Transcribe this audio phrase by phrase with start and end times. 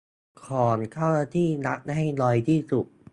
[0.45, 2.85] ของเจ้าหน้าที่รัฐให้น้อยที่สุด